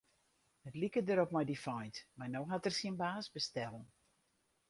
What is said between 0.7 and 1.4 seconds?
like derop